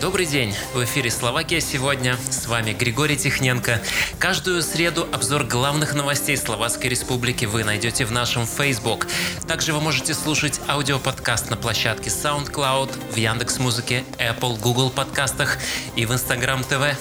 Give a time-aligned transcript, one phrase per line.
[0.00, 0.54] Добрый день!
[0.74, 2.16] В эфире «Словакия сегодня».
[2.30, 3.82] С вами Григорий Тихненко.
[4.20, 9.08] Каждую среду обзор главных новостей Словацкой Республики вы найдете в нашем Facebook.
[9.48, 15.58] Также вы можете слушать аудиоподкаст на площадке SoundCloud, в Яндекс.Музыке, Apple, Google подкастах
[15.96, 16.94] и в Instagram TV.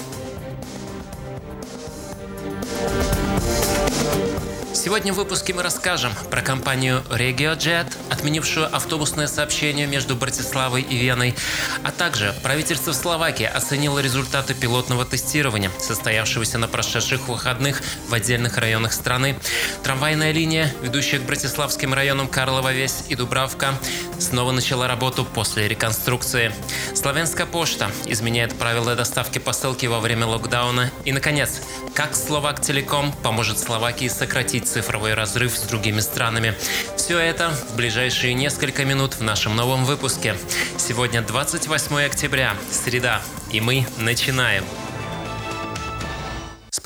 [4.73, 7.87] Сегодня в выпуске мы расскажем про компанию RegioJet,
[8.17, 11.35] отменившую автобусное сообщение между Братиславой и Веной,
[11.83, 18.93] а также правительство Словакии оценило результаты пилотного тестирования, состоявшегося на прошедших выходных в отдельных районах
[18.93, 19.37] страны.
[19.83, 23.75] Трамвайная линия, ведущая к Братиславским районам Карлова Весь и Дубравка,
[24.17, 26.51] снова начала работу после реконструкции.
[26.95, 30.89] Славянская почта изменяет правила доставки посылки во время локдауна.
[31.05, 31.61] И, наконец,
[31.97, 36.53] как Словак Телеком поможет Словакии сократить цифровой разрыв с другими странами.
[36.95, 40.35] Все это в ближайшие несколько минут в нашем новом выпуске.
[40.77, 44.63] Сегодня 28 октября, среда, и мы начинаем.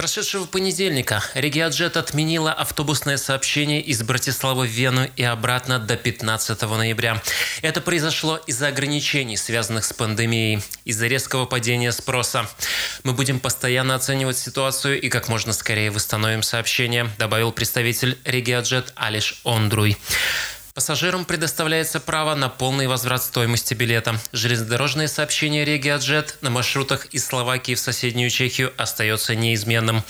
[0.01, 7.21] Прошедшего понедельника Региаджет отменила автобусное сообщение из Братиславы в Вену и обратно до 15 ноября.
[7.61, 12.49] Это произошло из-за ограничений, связанных с пандемией, из-за резкого падения спроса.
[13.03, 19.39] Мы будем постоянно оценивать ситуацию и как можно скорее восстановим сообщение, добавил представитель Региаджет Алиш
[19.43, 19.99] Ондруй.
[20.73, 24.15] Пассажирам предоставляется право на полный возврат стоимости билета.
[24.31, 30.03] Железнодорожное сообщение Региаджет на маршрутах из Словакии в соседнюю Чехию остается неизменным.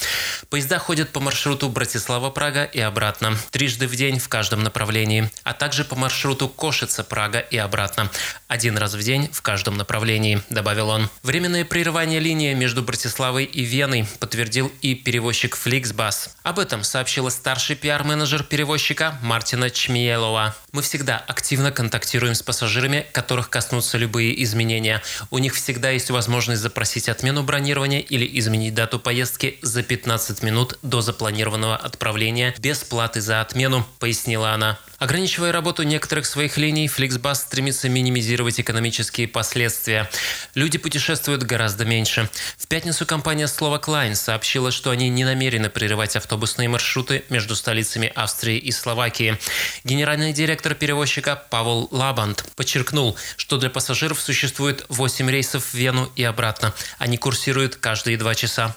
[0.50, 5.84] Поезда ходят по маршруту Братислава-Прага и обратно, трижды в день в каждом направлении, а также
[5.84, 8.12] по маршруту Кошица-Прага и обратно,
[8.48, 11.10] один раз в день в каждом направлении, добавил он.
[11.24, 16.30] Временное прерывание линии между Братиславой и Веной подтвердил и перевозчик Flixbus.
[16.44, 20.51] Об этом сообщила старший пиар-менеджер перевозчика Мартина Чмиелова.
[20.72, 25.02] Мы всегда активно контактируем с пассажирами, которых коснутся любые изменения.
[25.30, 30.78] У них всегда есть возможность запросить отмену бронирования или изменить дату поездки за 15 минут
[30.82, 34.80] до запланированного отправления без платы за отмену, пояснила она.
[35.02, 40.08] Ограничивая работу некоторых своих линий, Flixbus стремится минимизировать экономические последствия.
[40.54, 42.30] Люди путешествуют гораздо меньше.
[42.56, 48.12] В пятницу компания Slovak Line сообщила, что они не намерены прерывать автобусные маршруты между столицами
[48.14, 49.40] Австрии и Словакии.
[49.84, 56.24] Генеральный директор перевозчика Павел Лабанд подчеркнул, что для пассажиров существует 8 рейсов в Вену и
[56.24, 56.74] обратно.
[56.98, 58.76] Они курсируют каждые два часа.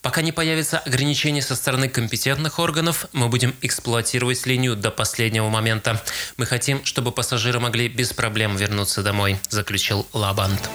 [0.00, 6.00] Пока не появится ограничение со стороны компетентных органов, мы будем эксплуатировать линию до последнего момента.
[6.36, 10.70] Мы хотим, чтобы пассажиры могли без проблем вернуться домой, заключил Лабанд.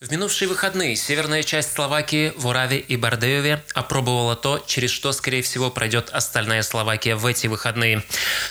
[0.00, 5.42] В минувшие выходные северная часть Словакии в Ураве и Бардееве опробовала то, через что, скорее
[5.42, 8.04] всего, пройдет остальная Словакия в эти выходные.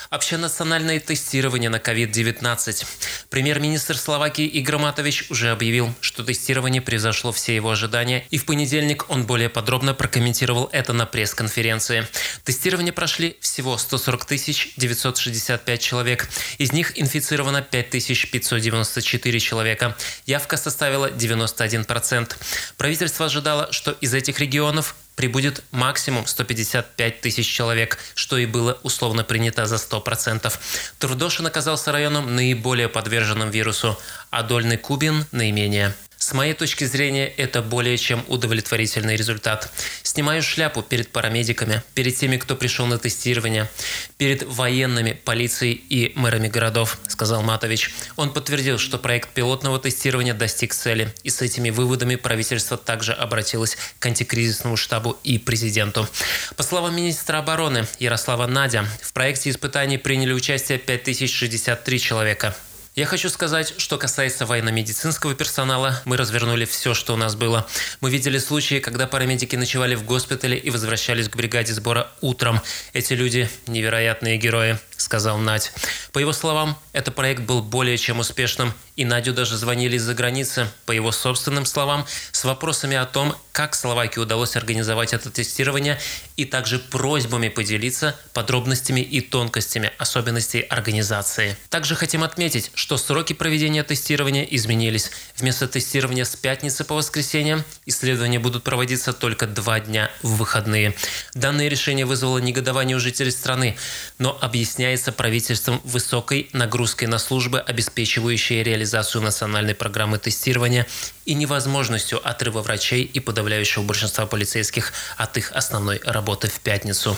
[0.09, 2.85] Общенациональное тестирование на COVID-19.
[3.29, 9.09] Премьер-министр Словакии Игорь Матович уже объявил, что тестирование превзошло все его ожидания, и в понедельник
[9.09, 12.05] он более подробно прокомментировал это на пресс-конференции.
[12.43, 14.27] Тестирование прошли всего 140
[14.75, 16.27] 965 человек.
[16.57, 19.95] Из них инфицировано 5594 человека.
[20.25, 22.35] Явка составила 90 91%.
[22.77, 29.23] Правительство ожидало, что из этих регионов прибудет максимум 155 тысяч человек, что и было условно
[29.23, 30.53] принято за 100%.
[30.99, 33.99] Трудошин оказался районом наиболее подверженным вирусу,
[34.29, 35.93] а Дольный Кубин– наименее.
[36.27, 39.71] С моей точки зрения, это более чем удовлетворительный результат.
[40.03, 43.69] Снимаю шляпу перед парамедиками, перед теми, кто пришел на тестирование,
[44.17, 47.91] перед военными, полицией и мэрами городов, сказал Матович.
[48.17, 53.77] Он подтвердил, что проект пилотного тестирования достиг цели, и с этими выводами правительство также обратилось
[53.97, 56.09] к антикризисному штабу и президенту.
[56.57, 62.53] По словам министра обороны Ярослава Надя, в проекте испытаний приняли участие 5063 человека.
[62.97, 67.67] Я хочу сказать, что касается военно-медицинского персонала, мы развернули все, что у нас было.
[68.01, 72.59] Мы видели случаи, когда парамедики ночевали в госпитале и возвращались к бригаде сбора утром.
[72.93, 75.71] Эти люди– невероятные герои, сказал Надь.
[76.11, 80.67] По его словам, этот проект был более чем успешным, и Надю даже звонили из-за границы,
[80.85, 85.99] по его собственным словам, с вопросами о том, как Словакии удалось организовать это тестирование,
[86.35, 91.57] и также просьбами поделиться подробностями и тонкостями особенностей организации.
[91.69, 95.11] Также хотим отметить, что сроки проведения тестирования изменились.
[95.37, 100.95] Вместо тестирования с пятницы по воскресенье исследования будут проводиться только два дня в выходные.
[101.33, 103.77] Данное решение вызвало негодование у жителей страны,
[104.19, 104.37] но
[104.87, 110.87] объясняется правительством высокой нагрузкой на службы, обеспечивающие реализацию национальной программы тестирования
[111.25, 117.17] и невозможностью отрыва врачей и подавляющего большинства полицейских от их основной работы в пятницу.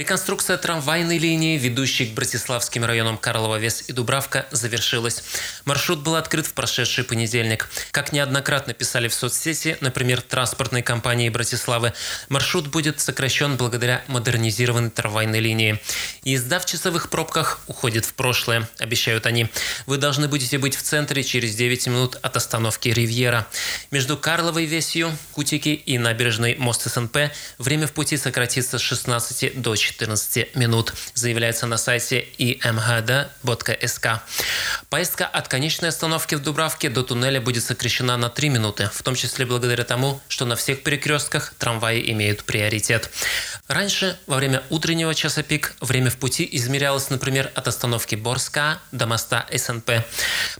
[0.00, 5.22] Реконструкция трамвайной линии, ведущей к Братиславским районам Карлова Вес и Дубравка, завершилась.
[5.66, 7.68] Маршрут был открыт в прошедший понедельник.
[7.90, 11.92] Как неоднократно писали в соцсети, например, транспортной компании Братиславы,
[12.30, 15.78] маршрут будет сокращен благодаря модернизированной трамвайной линии.
[16.22, 19.50] Езда в часовых пробках уходит в прошлое, обещают они.
[19.84, 23.46] Вы должны будете быть в центре через 9 минут от остановки Ривьера.
[23.90, 27.18] Между Карловой Весью, Кутики и набережной Мост СНП
[27.58, 29.89] время в пути сократится с 16 до 14
[30.54, 34.20] минут, заявляется на сайте imhd.sk.
[34.88, 39.14] Поездка от конечной остановки в Дубравке до туннеля будет сокращена на 3 минуты, в том
[39.14, 43.10] числе благодаря тому, что на всех перекрестках трамваи имеют приоритет.
[43.68, 49.06] Раньше, во время утреннего часа пик, время в пути измерялось, например, от остановки Борска до
[49.06, 49.90] моста СНП.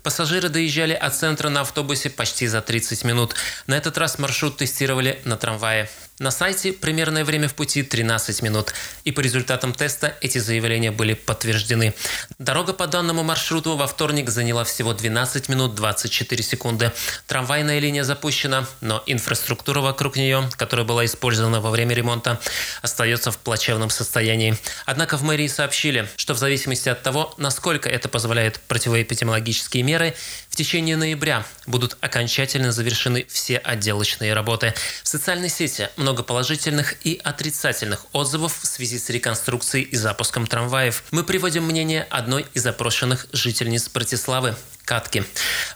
[0.03, 3.35] Пассажиры доезжали от центра на автобусе почти за 30 минут.
[3.67, 5.89] На этот раз маршрут тестировали на трамвае.
[6.21, 8.75] На сайте примерное время в пути 13 минут,
[9.05, 11.95] и по результатам теста эти заявления были подтверждены.
[12.39, 16.93] Дорога по данному маршруту во вторник заняла всего 12 минут 24 секунды.
[17.27, 22.41] Трамвайная линия запущена, но инфраструктура вокруг нее, которая была использована во время ремонта,
[22.83, 24.57] остается в плачевном состоянии.
[24.87, 30.15] Однако в мэрии сообщили, что в зависимости от того, насколько это позволяет противоэпидемиологические меры,
[30.49, 34.75] в течение ноября будут окончательно завершены все отделочные работы.
[35.03, 41.03] В социальной сети много положительных и отрицательных отзывов в связи с реконструкцией и запуском трамваев.
[41.11, 44.55] Мы приводим мнение одной из опрошенных жительниц Братиславы.
[44.91, 45.23] Катки.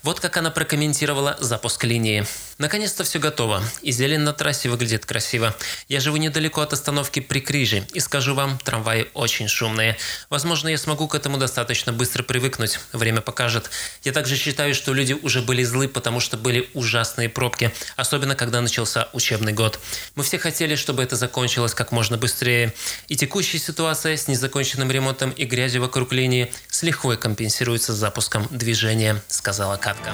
[0.02, 2.26] Вот как она прокомментировала запуск линии.
[2.58, 5.54] Наконец-то все готово, и зелень на трассе выглядит красиво.
[5.88, 9.96] Я живу недалеко от остановки Прикрижи, и скажу вам, трамваи очень шумные.
[10.30, 13.70] Возможно, я смогу к этому достаточно быстро привыкнуть, время покажет.
[14.04, 18.60] Я также считаю, что люди уже были злы, потому что были ужасные пробки, особенно когда
[18.60, 19.80] начался учебный год.
[20.14, 22.72] Мы все хотели, чтобы это закончилось как можно быстрее.
[23.08, 29.03] И текущая ситуация с незаконченным ремонтом и грязью вокруг линии с лихвой компенсируется запуском движения,
[29.28, 30.12] сказала Катка.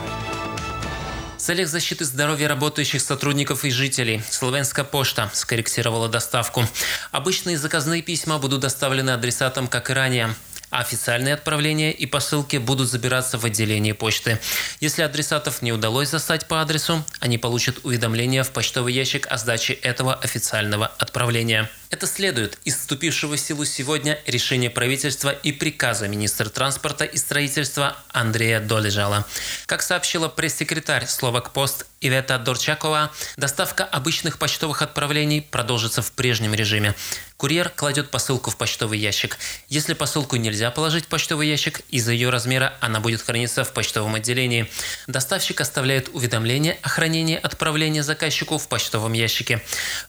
[1.37, 6.65] В целях защиты здоровья работающих сотрудников и жителей Словенская почта скорректировала доставку.
[7.13, 10.35] Обычные заказные письма будут доставлены адресатам, как и ранее
[10.71, 14.39] а официальные отправления и посылки будут забираться в отделении почты.
[14.79, 19.73] Если адресатов не удалось застать по адресу, они получат уведомление в почтовый ящик о сдаче
[19.73, 21.69] этого официального отправления.
[21.91, 27.97] Это следует из вступившего в силу сегодня решения правительства и приказа министра транспорта и строительства
[28.11, 29.27] Андрея Долежала.
[29.67, 36.95] Как сообщила пресс-секретарь Словак Пост Ивета Дорчакова, доставка обычных почтовых отправлений продолжится в прежнем режиме.
[37.37, 39.39] Курьер кладет посылку в почтовый ящик.
[39.69, 44.15] Если посылку нельзя положить в почтовый ящик, из-за ее размера она будет храниться в почтовом
[44.15, 44.71] отделении.
[45.09, 49.63] Доставщик оставляет уведомление о хранении отправления заказчику в почтовом ящике.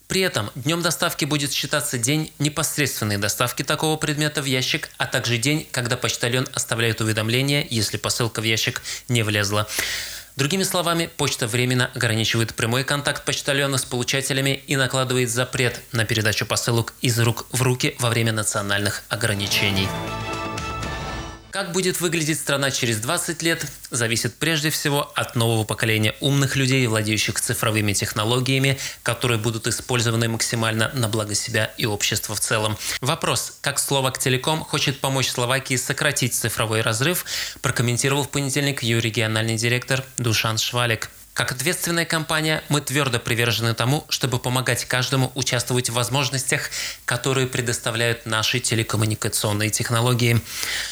[0.07, 5.07] При этом днем доставки будет считаться считаться день непосредственной доставки такого предмета в ящик, а
[5.07, 9.69] также день, когда почтальон оставляет уведомление, если посылка в ящик не влезла.
[10.35, 16.45] Другими словами, почта временно ограничивает прямой контакт почтальона с получателями и накладывает запрет на передачу
[16.45, 19.87] посылок из рук в руки во время национальных ограничений.
[21.51, 26.87] Как будет выглядеть страна через 20 лет, зависит прежде всего от нового поколения умных людей,
[26.87, 32.77] владеющих цифровыми технологиями, которые будут использованы максимально на благо себя и общества в целом.
[33.01, 37.25] Вопрос, как Словак Телеком хочет помочь Словакии сократить цифровой разрыв,
[37.61, 41.09] прокомментировал в понедельник ее региональный директор Душан Швалик.
[41.33, 46.69] Как ответственная компания, мы твердо привержены тому, чтобы помогать каждому участвовать в возможностях,
[47.05, 50.41] которые предоставляют наши телекоммуникационные технологии.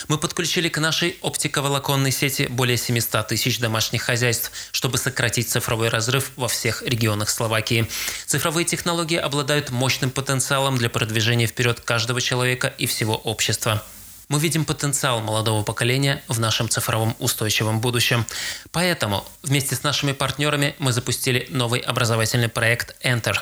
[0.08, 6.32] Мы подключили к нашей оптиковолоконной сети более 700 тысяч домашних хозяйств, чтобы сократить цифровой разрыв
[6.38, 7.90] во всех регионах Словакии.
[8.26, 13.84] Цифровые технологии обладают мощным потенциалом для продвижения вперед каждого человека и всего общества.
[14.30, 18.28] Мы видим потенциал молодого поколения в нашем цифровом устойчивом будущем.
[18.72, 23.38] Поэтому вместе с нашими партнерами мы запустили новый образовательный проект Enter.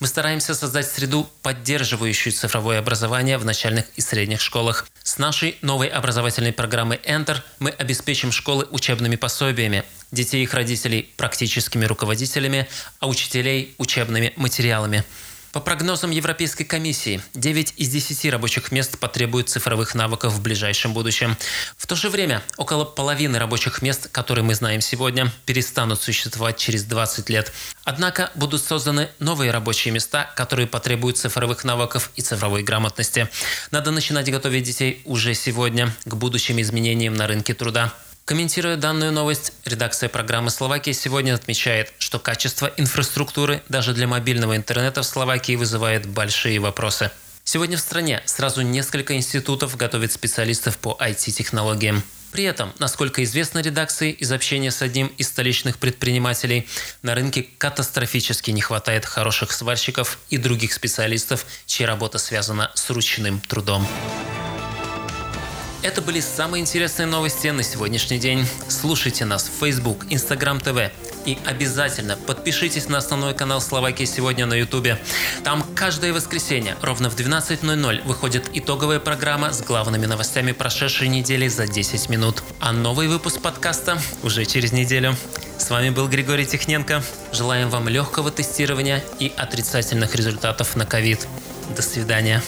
[0.00, 4.88] Мы стараемся создать среду, поддерживающую цифровое образование в начальных и средних школах.
[5.04, 11.08] С нашей новой образовательной программой Enter мы обеспечим школы учебными пособиями, детей и их родителей
[11.16, 12.66] практическими руководителями,
[12.98, 15.04] а учителей учебными материалами.
[15.52, 21.36] По прогнозам Европейской комиссии, 9 из 10 рабочих мест потребуют цифровых навыков в ближайшем будущем.
[21.76, 26.84] В то же время, около половины рабочих мест, которые мы знаем сегодня, перестанут существовать через
[26.84, 27.52] 20 лет.
[27.84, 33.28] Однако будут созданы новые рабочие места, которые потребуют цифровых навыков и цифровой грамотности.
[33.70, 37.92] Надо начинать готовить детей уже сегодня к будущим изменениям на рынке труда.
[38.32, 45.02] Комментируя данную новость, редакция программы «Словакия» сегодня отмечает, что качество инфраструктуры даже для мобильного интернета
[45.02, 47.10] в Словакии вызывает большие вопросы.
[47.44, 52.02] Сегодня в стране сразу несколько институтов готовят специалистов по IT-технологиям.
[52.30, 56.66] При этом, насколько известно редакции из общения с одним из столичных предпринимателей,
[57.02, 63.40] на рынке катастрофически не хватает хороших сварщиков и других специалистов, чья работа связана с ручным
[63.40, 63.86] трудом.
[65.82, 68.46] Это были самые интересные новости на сегодняшний день.
[68.68, 70.92] Слушайте нас в Facebook, Instagram TV,
[71.26, 74.96] и обязательно подпишитесь на основной канал Словакии сегодня на Ютубе.
[75.42, 81.66] Там каждое воскресенье ровно в 12.00 выходит итоговая программа с главными новостями прошедшей недели за
[81.66, 82.44] 10 минут.
[82.60, 85.16] А новый выпуск подкаста уже через неделю.
[85.58, 87.02] С вами был Григорий Техненко.
[87.32, 91.26] Желаем вам легкого тестирования и отрицательных результатов на ковид.
[91.74, 92.40] До свидания.